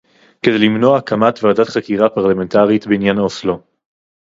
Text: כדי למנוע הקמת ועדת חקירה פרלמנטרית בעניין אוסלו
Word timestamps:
כדי 0.45 0.57
למנוע 0.57 0.97
הקמת 0.97 1.43
ועדת 1.43 1.67
חקירה 1.67 2.09
פרלמנטרית 2.09 2.87
בעניין 2.87 3.17
אוסלו 3.19 3.59